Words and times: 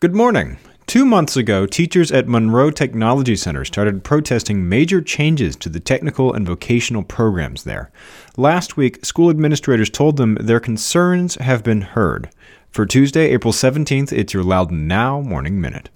Good 0.00 0.14
morning. 0.14 0.58
Two 0.86 1.04
months 1.04 1.36
ago, 1.36 1.66
teachers 1.66 2.12
at 2.12 2.28
Monroe 2.28 2.70
Technology 2.70 3.34
Center 3.34 3.64
started 3.64 4.04
protesting 4.04 4.68
major 4.68 5.00
changes 5.00 5.56
to 5.56 5.68
the 5.68 5.80
technical 5.80 6.32
and 6.32 6.46
vocational 6.46 7.02
programs 7.02 7.64
there. 7.64 7.90
Last 8.36 8.76
week, 8.76 9.04
school 9.04 9.28
administrators 9.28 9.90
told 9.90 10.16
them 10.16 10.36
their 10.36 10.60
concerns 10.60 11.34
have 11.34 11.64
been 11.64 11.80
heard. 11.80 12.30
For 12.70 12.86
Tuesday, 12.86 13.32
April 13.32 13.52
17th, 13.52 14.12
it's 14.12 14.32
your 14.32 14.44
Loudoun 14.44 14.86
Now 14.86 15.20
Morning 15.20 15.60
Minute. 15.60 15.90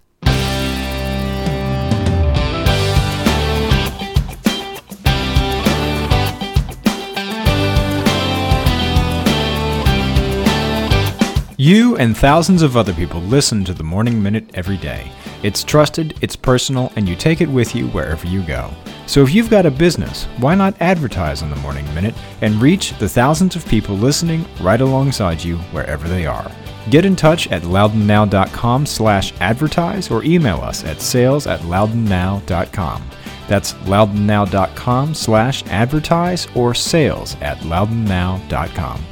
You 11.62 11.96
and 11.98 12.16
thousands 12.16 12.62
of 12.62 12.76
other 12.76 12.92
people 12.92 13.20
listen 13.20 13.64
to 13.66 13.72
the 13.72 13.84
Morning 13.84 14.20
Minute 14.20 14.50
every 14.54 14.76
day. 14.76 15.12
It's 15.44 15.62
trusted, 15.62 16.18
it's 16.20 16.34
personal, 16.34 16.92
and 16.96 17.08
you 17.08 17.14
take 17.14 17.40
it 17.40 17.48
with 17.48 17.76
you 17.76 17.86
wherever 17.90 18.26
you 18.26 18.42
go. 18.42 18.68
So 19.06 19.22
if 19.22 19.32
you've 19.32 19.48
got 19.48 19.64
a 19.64 19.70
business, 19.70 20.24
why 20.38 20.56
not 20.56 20.74
advertise 20.80 21.40
on 21.40 21.50
the 21.50 21.62
Morning 21.62 21.84
Minute 21.94 22.16
and 22.40 22.60
reach 22.60 22.98
the 22.98 23.08
thousands 23.08 23.54
of 23.54 23.64
people 23.68 23.94
listening 23.94 24.44
right 24.60 24.80
alongside 24.80 25.44
you 25.44 25.56
wherever 25.70 26.08
they 26.08 26.26
are? 26.26 26.50
Get 26.90 27.04
in 27.04 27.14
touch 27.14 27.46
at 27.52 27.62
loudounnow.com 27.62 28.84
slash 28.84 29.32
advertise 29.38 30.10
or 30.10 30.24
email 30.24 30.60
us 30.62 30.82
at 30.82 31.00
sales 31.00 31.46
at 31.46 31.60
loudounnow.com. 31.60 33.08
That's 33.46 33.74
loudounnow.com 33.74 35.14
slash 35.14 35.64
advertise 35.66 36.48
or 36.56 36.74
sales 36.74 37.36
at 37.40 37.58
loudounnow.com. 37.58 39.06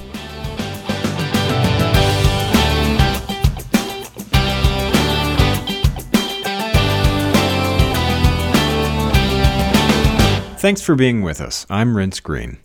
Thanks 10.60 10.82
for 10.82 10.94
being 10.94 11.22
with 11.22 11.40
us. 11.40 11.64
I'm 11.70 11.94
Renss 11.94 12.22
Greene. 12.22 12.58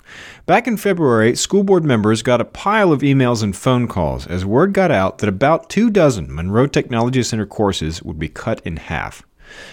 Back 0.45 0.67
in 0.67 0.75
February, 0.75 1.33
school 1.33 1.63
board 1.63 1.85
members 1.85 2.21
got 2.23 2.41
a 2.41 2.43
pile 2.43 2.91
of 2.91 2.99
emails 2.99 3.41
and 3.41 3.55
phone 3.55 3.87
calls 3.87 4.27
as 4.27 4.43
word 4.43 4.73
got 4.73 4.91
out 4.91 5.19
that 5.19 5.29
about 5.29 5.69
two 5.69 5.89
dozen 5.89 6.27
Monroe 6.35 6.67
Technology 6.67 7.23
Center 7.23 7.45
courses 7.45 8.03
would 8.03 8.19
be 8.19 8.27
cut 8.27 8.59
in 8.65 8.75
half. 8.75 9.23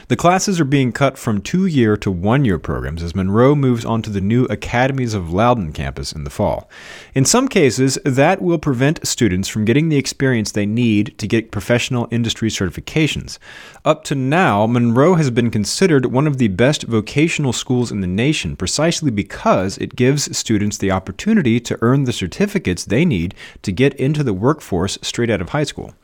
The 0.08 0.16
classes 0.16 0.60
are 0.60 0.64
being 0.64 0.92
cut 0.92 1.16
from 1.16 1.40
two 1.40 1.66
year 1.66 1.96
to 1.98 2.10
one 2.10 2.44
year 2.44 2.58
programs 2.58 3.02
as 3.02 3.14
Monroe 3.14 3.54
moves 3.54 3.84
on 3.84 4.02
to 4.02 4.10
the 4.10 4.20
new 4.20 4.44
Academies 4.46 5.14
of 5.14 5.32
Loudoun 5.32 5.72
campus 5.72 6.12
in 6.12 6.24
the 6.24 6.30
fall. 6.30 6.68
In 7.14 7.24
some 7.24 7.48
cases, 7.48 7.98
that 8.04 8.42
will 8.42 8.58
prevent 8.58 9.06
students 9.06 9.48
from 9.48 9.64
getting 9.64 9.88
the 9.88 9.96
experience 9.96 10.52
they 10.52 10.66
need 10.66 11.16
to 11.18 11.26
get 11.26 11.50
professional 11.50 12.08
industry 12.10 12.50
certifications. 12.50 13.38
Up 13.84 14.04
to 14.04 14.14
now, 14.14 14.66
Monroe 14.66 15.14
has 15.14 15.30
been 15.30 15.50
considered 15.50 16.06
one 16.06 16.26
of 16.26 16.38
the 16.38 16.48
best 16.48 16.84
vocational 16.84 17.52
schools 17.52 17.90
in 17.90 18.00
the 18.00 18.06
nation 18.06 18.56
precisely 18.56 19.10
because 19.10 19.78
it 19.78 19.96
gives 19.96 20.36
students 20.36 20.78
the 20.78 20.90
opportunity 20.90 21.60
to 21.60 21.78
earn 21.80 22.04
the 22.04 22.12
certificates 22.12 22.84
they 22.84 23.04
need 23.04 23.34
to 23.62 23.72
get 23.72 23.94
into 23.94 24.22
the 24.22 24.34
workforce 24.34 24.98
straight 25.02 25.30
out 25.30 25.40
of 25.40 25.50
high 25.50 25.64
school. 25.64 25.94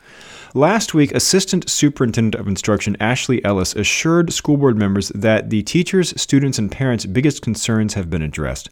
Last 0.55 0.95
week, 0.95 1.15
Assistant 1.15 1.69
Superintendent 1.69 2.35
of 2.41 2.49
Instruction 2.49 2.97
Ashley 3.01 3.45
Ellis 3.45 3.77
assured 3.77 4.33
school 4.33 4.57
board 4.57 4.79
members 4.79 5.11
that 5.11 5.51
the 5.51 5.63
teachers, 5.63 6.19
students, 6.19 6.59
and 6.59 6.73
parents' 6.73 7.05
biggest 7.05 7.43
concerns 7.43 7.93
have 7.93 8.09
been 8.09 8.23
addressed. 8.23 8.71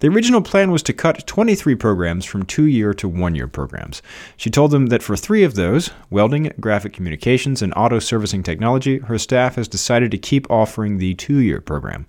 The 0.00 0.08
original 0.08 0.42
plan 0.42 0.72
was 0.72 0.82
to 0.82 0.92
cut 0.92 1.24
23 1.28 1.76
programs 1.76 2.24
from 2.24 2.44
two 2.44 2.64
year 2.64 2.92
to 2.94 3.06
one 3.06 3.36
year 3.36 3.46
programs. 3.46 4.02
She 4.36 4.50
told 4.50 4.72
them 4.72 4.86
that 4.86 5.02
for 5.02 5.16
three 5.16 5.44
of 5.44 5.54
those 5.54 5.90
welding, 6.10 6.50
graphic 6.58 6.92
communications, 6.92 7.62
and 7.62 7.72
auto 7.76 8.00
servicing 8.00 8.42
technology 8.42 8.98
her 8.98 9.16
staff 9.16 9.54
has 9.54 9.68
decided 9.68 10.10
to 10.10 10.18
keep 10.18 10.50
offering 10.50 10.98
the 10.98 11.14
two 11.14 11.38
year 11.38 11.60
program. 11.60 12.06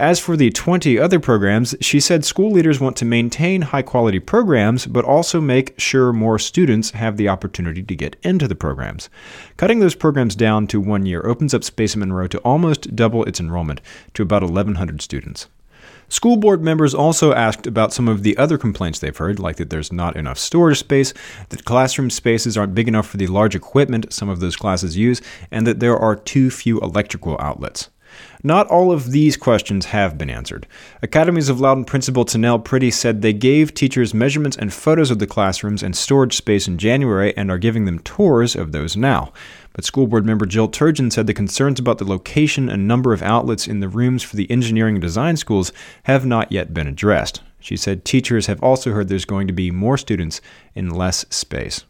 As 0.00 0.18
for 0.18 0.34
the 0.34 0.48
20 0.48 0.98
other 0.98 1.20
programs, 1.20 1.74
she 1.82 2.00
said 2.00 2.24
school 2.24 2.50
leaders 2.50 2.80
want 2.80 2.96
to 2.96 3.04
maintain 3.04 3.60
high 3.60 3.82
quality 3.82 4.18
programs, 4.18 4.86
but 4.86 5.04
also 5.04 5.42
make 5.42 5.78
sure 5.78 6.10
more 6.10 6.38
students 6.38 6.92
have 6.92 7.18
the 7.18 7.28
opportunity 7.28 7.82
to 7.82 7.94
get 7.94 8.16
into 8.22 8.48
the 8.48 8.54
programs. 8.54 9.10
Cutting 9.58 9.80
those 9.80 9.94
programs 9.94 10.34
down 10.34 10.66
to 10.68 10.80
one 10.80 11.04
year 11.04 11.26
opens 11.26 11.52
up 11.52 11.62
Space 11.62 11.92
in 11.92 12.00
Monroe 12.00 12.28
to 12.28 12.38
almost 12.38 12.96
double 12.96 13.24
its 13.24 13.40
enrollment 13.40 13.82
to 14.14 14.22
about 14.22 14.42
1,100 14.42 15.02
students. 15.02 15.48
School 16.08 16.38
board 16.38 16.62
members 16.62 16.94
also 16.94 17.34
asked 17.34 17.66
about 17.66 17.92
some 17.92 18.08
of 18.08 18.22
the 18.22 18.38
other 18.38 18.56
complaints 18.56 19.00
they've 19.00 19.14
heard, 19.14 19.38
like 19.38 19.56
that 19.56 19.68
there's 19.68 19.92
not 19.92 20.16
enough 20.16 20.38
storage 20.38 20.78
space, 20.78 21.12
that 21.50 21.66
classroom 21.66 22.08
spaces 22.08 22.56
aren't 22.56 22.74
big 22.74 22.88
enough 22.88 23.06
for 23.06 23.18
the 23.18 23.26
large 23.26 23.54
equipment 23.54 24.14
some 24.14 24.30
of 24.30 24.40
those 24.40 24.56
classes 24.56 24.96
use, 24.96 25.20
and 25.50 25.66
that 25.66 25.78
there 25.78 25.98
are 25.98 26.16
too 26.16 26.50
few 26.50 26.80
electrical 26.80 27.36
outlets. 27.38 27.90
Not 28.42 28.66
all 28.68 28.92
of 28.92 29.10
these 29.10 29.36
questions 29.36 29.86
have 29.86 30.16
been 30.16 30.30
answered. 30.30 30.66
Academies 31.02 31.48
of 31.48 31.60
Loudoun 31.60 31.84
principal 31.84 32.24
Tinell 32.24 32.62
Priddy 32.62 32.92
said 32.92 33.20
they 33.20 33.32
gave 33.32 33.74
teachers 33.74 34.14
measurements 34.14 34.56
and 34.56 34.72
photos 34.72 35.10
of 35.10 35.18
the 35.18 35.26
classrooms 35.26 35.82
and 35.82 35.94
storage 35.94 36.36
space 36.36 36.66
in 36.66 36.78
January 36.78 37.36
and 37.36 37.50
are 37.50 37.58
giving 37.58 37.84
them 37.84 37.98
tours 38.00 38.56
of 38.56 38.72
those 38.72 38.96
now. 38.96 39.32
But 39.72 39.84
school 39.84 40.06
board 40.06 40.26
member 40.26 40.46
Jill 40.46 40.68
Turgeon 40.68 41.12
said 41.12 41.26
the 41.26 41.34
concerns 41.34 41.78
about 41.78 41.98
the 41.98 42.04
location 42.04 42.68
and 42.68 42.88
number 42.88 43.12
of 43.12 43.22
outlets 43.22 43.66
in 43.66 43.80
the 43.80 43.88
rooms 43.88 44.22
for 44.22 44.36
the 44.36 44.50
engineering 44.50 44.96
and 44.96 45.02
design 45.02 45.36
schools 45.36 45.72
have 46.04 46.26
not 46.26 46.50
yet 46.50 46.74
been 46.74 46.86
addressed. 46.86 47.42
She 47.60 47.76
said 47.76 48.04
teachers 48.04 48.46
have 48.46 48.62
also 48.62 48.92
heard 48.92 49.08
there's 49.08 49.26
going 49.26 49.46
to 49.46 49.52
be 49.52 49.70
more 49.70 49.98
students 49.98 50.40
in 50.74 50.90
less 50.90 51.26
space. 51.28 51.84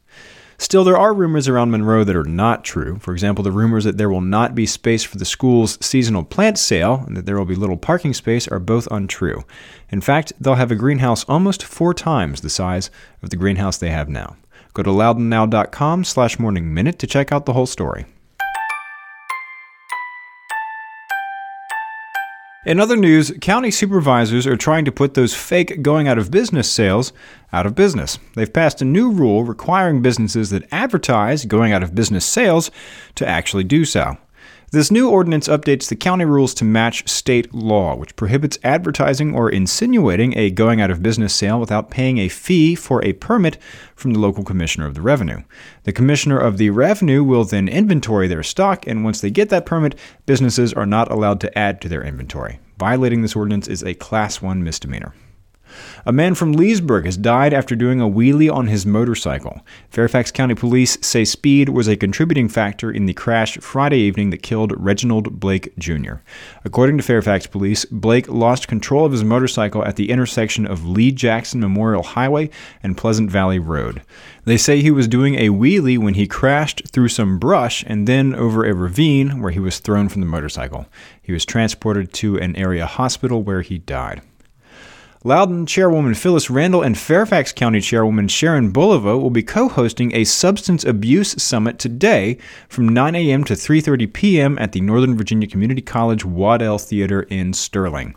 Still, 0.60 0.84
there 0.84 0.98
are 0.98 1.14
rumors 1.14 1.48
around 1.48 1.70
Monroe 1.70 2.04
that 2.04 2.14
are 2.14 2.22
not 2.22 2.64
true. 2.64 2.98
For 2.98 3.14
example, 3.14 3.42
the 3.42 3.50
rumors 3.50 3.84
that 3.84 3.96
there 3.96 4.10
will 4.10 4.20
not 4.20 4.54
be 4.54 4.66
space 4.66 5.02
for 5.02 5.16
the 5.16 5.24
school's 5.24 5.82
seasonal 5.84 6.22
plant 6.22 6.58
sale 6.58 7.02
and 7.06 7.16
that 7.16 7.24
there 7.24 7.38
will 7.38 7.46
be 7.46 7.54
little 7.54 7.78
parking 7.78 8.12
space 8.12 8.46
are 8.46 8.58
both 8.58 8.86
untrue. 8.90 9.42
In 9.88 10.02
fact, 10.02 10.34
they'll 10.38 10.56
have 10.56 10.70
a 10.70 10.76
greenhouse 10.76 11.24
almost 11.24 11.64
four 11.64 11.94
times 11.94 12.42
the 12.42 12.50
size 12.50 12.90
of 13.22 13.30
the 13.30 13.36
greenhouse 13.36 13.78
they 13.78 13.88
have 13.88 14.10
now. 14.10 14.36
Go 14.74 14.82
to 14.82 14.90
loudounnow.com 14.90 16.04
slash 16.04 16.38
morning 16.38 16.74
minute 16.74 16.98
to 16.98 17.06
check 17.06 17.32
out 17.32 17.46
the 17.46 17.54
whole 17.54 17.64
story. 17.64 18.04
In 22.66 22.78
other 22.78 22.96
news, 22.96 23.32
county 23.40 23.70
supervisors 23.70 24.46
are 24.46 24.56
trying 24.56 24.84
to 24.84 24.92
put 24.92 25.14
those 25.14 25.34
fake 25.34 25.80
going 25.80 26.06
out 26.08 26.18
of 26.18 26.30
business 26.30 26.70
sales 26.70 27.10
out 27.54 27.64
of 27.64 27.74
business. 27.74 28.18
They've 28.34 28.52
passed 28.52 28.82
a 28.82 28.84
new 28.84 29.10
rule 29.10 29.44
requiring 29.44 30.02
businesses 30.02 30.50
that 30.50 30.68
advertise 30.70 31.46
going 31.46 31.72
out 31.72 31.82
of 31.82 31.94
business 31.94 32.26
sales 32.26 32.70
to 33.14 33.26
actually 33.26 33.64
do 33.64 33.86
so. 33.86 34.18
This 34.72 34.92
new 34.92 35.10
ordinance 35.10 35.48
updates 35.48 35.88
the 35.88 35.96
county 35.96 36.24
rules 36.24 36.54
to 36.54 36.64
match 36.64 37.08
state 37.08 37.52
law, 37.52 37.96
which 37.96 38.14
prohibits 38.14 38.56
advertising 38.62 39.34
or 39.34 39.50
insinuating 39.50 40.38
a 40.38 40.50
going 40.50 40.80
out 40.80 40.92
of 40.92 41.02
business 41.02 41.34
sale 41.34 41.58
without 41.58 41.90
paying 41.90 42.18
a 42.18 42.28
fee 42.28 42.76
for 42.76 43.04
a 43.04 43.14
permit 43.14 43.58
from 43.96 44.12
the 44.12 44.20
local 44.20 44.44
commissioner 44.44 44.86
of 44.86 44.94
the 44.94 45.02
revenue. 45.02 45.42
The 45.82 45.92
commissioner 45.92 46.38
of 46.38 46.56
the 46.56 46.70
revenue 46.70 47.24
will 47.24 47.42
then 47.42 47.66
inventory 47.66 48.28
their 48.28 48.44
stock, 48.44 48.86
and 48.86 49.02
once 49.02 49.20
they 49.20 49.30
get 49.30 49.48
that 49.48 49.66
permit, 49.66 49.98
businesses 50.24 50.72
are 50.72 50.86
not 50.86 51.10
allowed 51.10 51.40
to 51.40 51.58
add 51.58 51.80
to 51.80 51.88
their 51.88 52.04
inventory. 52.04 52.60
Violating 52.78 53.22
this 53.22 53.34
ordinance 53.34 53.66
is 53.66 53.82
a 53.82 53.94
Class 53.94 54.40
1 54.40 54.62
misdemeanor. 54.62 55.12
A 56.06 56.12
man 56.12 56.34
from 56.34 56.52
Leesburg 56.52 57.04
has 57.04 57.16
died 57.16 57.52
after 57.52 57.76
doing 57.76 58.00
a 58.00 58.08
wheelie 58.08 58.52
on 58.52 58.68
his 58.68 58.86
motorcycle. 58.86 59.60
Fairfax 59.90 60.30
County 60.30 60.54
Police 60.54 60.98
say 61.00 61.24
speed 61.24 61.68
was 61.68 61.88
a 61.88 61.96
contributing 61.96 62.48
factor 62.48 62.90
in 62.90 63.06
the 63.06 63.14
crash 63.14 63.58
Friday 63.58 63.98
evening 63.98 64.30
that 64.30 64.42
killed 64.42 64.72
Reginald 64.76 65.38
Blake 65.40 65.76
Jr. 65.78 66.14
According 66.64 66.96
to 66.96 67.02
Fairfax 67.02 67.46
Police, 67.46 67.84
Blake 67.86 68.28
lost 68.28 68.68
control 68.68 69.04
of 69.04 69.12
his 69.12 69.24
motorcycle 69.24 69.84
at 69.84 69.96
the 69.96 70.10
intersection 70.10 70.66
of 70.66 70.86
Lee 70.86 71.12
Jackson 71.12 71.60
Memorial 71.60 72.02
Highway 72.02 72.50
and 72.82 72.96
Pleasant 72.96 73.30
Valley 73.30 73.58
Road. 73.58 74.02
They 74.44 74.56
say 74.56 74.80
he 74.80 74.90
was 74.90 75.06
doing 75.06 75.34
a 75.34 75.50
wheelie 75.50 75.98
when 75.98 76.14
he 76.14 76.26
crashed 76.26 76.88
through 76.88 77.08
some 77.08 77.38
brush 77.38 77.84
and 77.86 78.08
then 78.08 78.34
over 78.34 78.64
a 78.64 78.74
ravine 78.74 79.40
where 79.40 79.52
he 79.52 79.60
was 79.60 79.78
thrown 79.78 80.08
from 80.08 80.22
the 80.22 80.26
motorcycle. 80.26 80.86
He 81.20 81.32
was 81.32 81.44
transported 81.44 82.12
to 82.14 82.38
an 82.38 82.56
area 82.56 82.86
hospital 82.86 83.42
where 83.42 83.62
he 83.62 83.78
died. 83.78 84.22
Loudoun 85.22 85.66
Chairwoman 85.66 86.14
Phyllis 86.14 86.48
Randall 86.48 86.80
and 86.80 86.96
Fairfax 86.96 87.52
County 87.52 87.82
Chairwoman 87.82 88.26
Sharon 88.26 88.72
Bulova 88.72 89.20
will 89.20 89.28
be 89.28 89.42
co-hosting 89.42 90.16
a 90.16 90.24
substance 90.24 90.82
abuse 90.82 91.32
summit 91.32 91.78
today 91.78 92.38
from 92.70 92.88
9 92.88 93.14
a.m. 93.14 93.44
to 93.44 93.52
3:30 93.52 94.10
p.m. 94.14 94.58
at 94.58 94.72
the 94.72 94.80
Northern 94.80 95.18
Virginia 95.18 95.46
Community 95.46 95.82
College 95.82 96.24
Waddell 96.24 96.78
Theater 96.78 97.24
in 97.24 97.52
Sterling. 97.52 98.16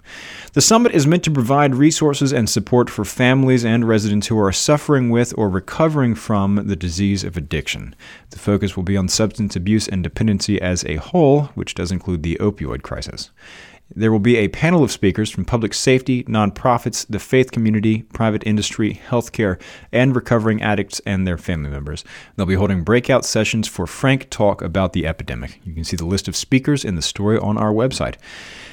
The 0.53 0.61
summit 0.61 0.93
is 0.93 1.05
meant 1.05 1.25
to 1.25 1.31
provide 1.31 1.75
resources 1.75 2.31
and 2.31 2.49
support 2.49 2.89
for 2.89 3.03
families 3.03 3.65
and 3.65 3.85
residents 3.85 4.27
who 4.27 4.39
are 4.39 4.53
suffering 4.53 5.09
with 5.09 5.33
or 5.37 5.49
recovering 5.49 6.15
from 6.15 6.67
the 6.67 6.77
disease 6.77 7.25
of 7.25 7.35
addiction. 7.35 7.95
The 8.29 8.39
focus 8.39 8.77
will 8.77 8.83
be 8.83 8.95
on 8.95 9.09
substance 9.09 9.57
abuse 9.57 9.89
and 9.89 10.03
dependency 10.03 10.61
as 10.61 10.85
a 10.85 10.95
whole, 10.95 11.49
which 11.55 11.75
does 11.75 11.91
include 11.91 12.23
the 12.23 12.37
opioid 12.39 12.81
crisis. 12.81 13.29
There 13.95 14.11
will 14.11 14.19
be 14.19 14.37
a 14.37 14.47
panel 14.47 14.83
of 14.83 14.91
speakers 14.91 15.29
from 15.29 15.45
public 15.45 15.73
safety, 15.73 16.23
nonprofits, 16.23 17.05
the 17.07 17.19
faith 17.19 17.51
community, 17.51 18.03
private 18.13 18.41
industry, 18.45 18.99
healthcare, 19.07 19.61
and 19.91 20.15
recovering 20.15 20.63
addicts 20.63 20.99
and 21.05 21.27
their 21.27 21.37
family 21.37 21.69
members. 21.69 22.03
They'll 22.35 22.47
be 22.47 22.55
holding 22.55 22.83
breakout 22.83 23.23
sessions 23.23 23.67
for 23.67 23.85
frank 23.85 24.29
talk 24.29 24.61
about 24.61 24.93
the 24.93 25.05
epidemic. 25.05 25.59
You 25.63 25.73
can 25.73 25.83
see 25.83 25.97
the 25.97 26.05
list 26.05 26.27
of 26.27 26.35
speakers 26.35 26.83
in 26.83 26.95
the 26.95 27.01
story 27.01 27.37
on 27.37 27.57
our 27.57 27.71
website. 27.71 28.15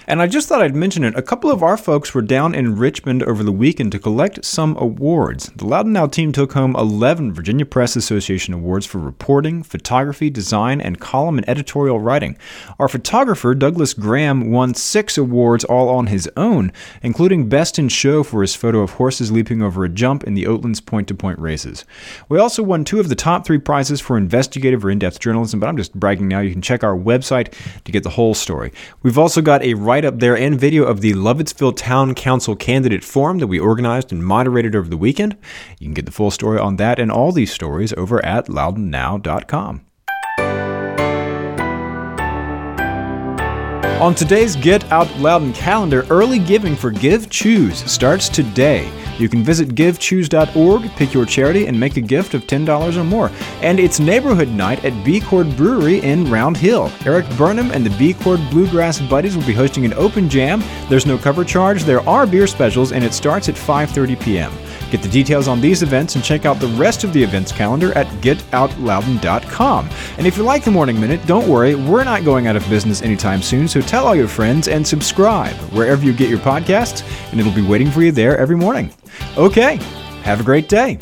And 0.06 0.20
I 0.20 0.26
just 0.26 0.48
thought 0.48 0.62
I'd 0.62 0.74
mention 0.74 1.04
it. 1.04 1.14
A 1.16 1.22
couple 1.22 1.52
of 1.52 1.62
our 1.62 1.76
folks 1.76 2.14
were 2.14 2.22
down 2.22 2.52
in 2.52 2.76
Richmond 2.76 3.22
over 3.22 3.44
the 3.44 3.52
weekend 3.52 3.92
to 3.92 3.98
collect 3.98 4.44
some 4.44 4.76
awards. 4.76 5.52
The 5.54 5.66
Loudoun 5.66 5.92
Now 5.92 6.08
team 6.08 6.32
took 6.32 6.52
home 6.54 6.74
11 6.74 7.32
Virginia 7.32 7.64
Press 7.64 7.94
Association 7.94 8.52
awards 8.52 8.86
for 8.86 8.98
reporting, 8.98 9.62
photography, 9.62 10.28
design, 10.28 10.80
and 10.80 10.98
column 10.98 11.38
and 11.38 11.48
editorial 11.48 12.00
writing. 12.00 12.36
Our 12.80 12.88
photographer, 12.88 13.54
Douglas 13.54 13.94
Graham, 13.94 14.50
won 14.50 14.74
six 14.74 14.99
awards 15.18 15.64
all 15.64 15.88
on 15.88 16.06
his 16.06 16.28
own, 16.36 16.72
including 17.02 17.48
Best 17.48 17.78
in 17.78 17.88
Show 17.88 18.22
for 18.22 18.42
his 18.42 18.54
photo 18.54 18.80
of 18.80 18.92
horses 18.92 19.30
leaping 19.30 19.62
over 19.62 19.84
a 19.84 19.88
jump 19.88 20.24
in 20.24 20.34
the 20.34 20.44
Oatlands 20.44 20.84
point 20.84 21.08
to 21.08 21.14
point 21.14 21.38
races. 21.38 21.84
We 22.28 22.38
also 22.38 22.62
won 22.62 22.84
two 22.84 23.00
of 23.00 23.08
the 23.08 23.14
top 23.14 23.44
three 23.44 23.58
prizes 23.58 24.00
for 24.00 24.16
investigative 24.16 24.84
or 24.84 24.90
in 24.90 24.98
depth 24.98 25.20
journalism, 25.20 25.60
but 25.60 25.68
I'm 25.68 25.76
just 25.76 25.94
bragging 25.94 26.28
now. 26.28 26.40
You 26.40 26.52
can 26.52 26.62
check 26.62 26.84
our 26.84 26.96
website 26.96 27.52
to 27.84 27.92
get 27.92 28.02
the 28.02 28.10
whole 28.10 28.34
story. 28.34 28.72
We've 29.02 29.18
also 29.18 29.42
got 29.42 29.62
a 29.62 29.74
write 29.74 30.04
up 30.04 30.18
there 30.18 30.36
and 30.36 30.58
video 30.58 30.84
of 30.84 31.00
the 31.00 31.12
Lovettsville 31.12 31.76
Town 31.76 32.14
Council 32.14 32.56
candidate 32.56 33.04
forum 33.04 33.38
that 33.38 33.46
we 33.46 33.58
organized 33.58 34.12
and 34.12 34.24
moderated 34.24 34.74
over 34.74 34.88
the 34.88 34.96
weekend. 34.96 35.36
You 35.78 35.86
can 35.86 35.94
get 35.94 36.06
the 36.06 36.12
full 36.12 36.30
story 36.30 36.58
on 36.58 36.76
that 36.76 36.98
and 36.98 37.10
all 37.10 37.32
these 37.32 37.52
stories 37.52 37.92
over 37.94 38.24
at 38.24 38.46
loudounnow.com. 38.46 39.86
On 44.00 44.14
today's 44.14 44.56
Get 44.56 44.90
Out 44.90 45.14
Loudoun 45.18 45.52
calendar, 45.52 46.06
early 46.08 46.38
giving 46.38 46.74
for 46.74 46.90
Give 46.90 47.28
Choose 47.28 47.84
starts 47.84 48.30
today. 48.30 48.90
You 49.20 49.28
can 49.28 49.44
visit 49.44 49.74
givechoose.org, 49.74 50.90
pick 50.92 51.12
your 51.12 51.26
charity, 51.26 51.66
and 51.66 51.78
make 51.78 51.98
a 51.98 52.00
gift 52.00 52.32
of 52.32 52.46
$10 52.46 52.96
or 52.96 53.04
more. 53.04 53.30
And 53.60 53.78
it's 53.78 54.00
neighborhood 54.00 54.48
night 54.48 54.82
at 54.82 55.04
B 55.04 55.20
Chord 55.20 55.54
Brewery 55.58 55.98
in 55.98 56.30
Round 56.30 56.56
Hill. 56.56 56.90
Eric 57.04 57.28
Burnham 57.36 57.70
and 57.70 57.84
the 57.84 57.96
B 57.98 58.14
Chord 58.14 58.40
Bluegrass 58.50 58.98
Buddies 58.98 59.36
will 59.36 59.46
be 59.46 59.52
hosting 59.52 59.84
an 59.84 59.92
open 59.92 60.30
jam. 60.30 60.62
There's 60.88 61.04
no 61.04 61.18
cover 61.18 61.44
charge, 61.44 61.84
there 61.84 62.00
are 62.08 62.26
beer 62.26 62.46
specials, 62.46 62.92
and 62.92 63.04
it 63.04 63.12
starts 63.12 63.50
at 63.50 63.56
5:30 63.56 64.18
p.m. 64.22 64.52
Get 64.90 65.02
the 65.02 65.08
details 65.08 65.46
on 65.46 65.60
these 65.60 65.82
events 65.82 66.16
and 66.16 66.24
check 66.24 66.44
out 66.44 66.58
the 66.58 66.66
rest 66.68 67.04
of 67.04 67.12
the 67.12 67.22
events 67.22 67.52
calendar 67.52 67.92
at 67.96 68.06
getoutloudoun.com. 68.22 69.88
And 70.18 70.26
if 70.26 70.36
you 70.36 70.42
like 70.42 70.64
the 70.64 70.70
Morning 70.72 71.00
Minute, 71.00 71.24
don't 71.26 71.46
worry, 71.46 71.76
we're 71.76 72.02
not 72.02 72.24
going 72.24 72.48
out 72.48 72.56
of 72.56 72.68
business 72.68 73.00
anytime 73.00 73.40
soon, 73.40 73.68
so 73.68 73.80
tell 73.80 74.06
all 74.06 74.16
your 74.16 74.26
friends 74.26 74.66
and 74.66 74.84
subscribe 74.84 75.54
wherever 75.72 76.04
you 76.04 76.12
get 76.12 76.28
your 76.28 76.40
podcasts, 76.40 77.04
and 77.30 77.38
it'll 77.38 77.52
be 77.52 77.62
waiting 77.62 77.90
for 77.90 78.02
you 78.02 78.10
there 78.10 78.36
every 78.36 78.56
morning. 78.56 78.92
Okay, 79.36 79.76
have 80.22 80.40
a 80.40 80.44
great 80.44 80.68
day. 80.68 80.98